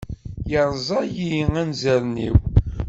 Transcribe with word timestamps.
Yerẓa-iyi 0.51 1.41
anzaren-iw! 1.61 2.35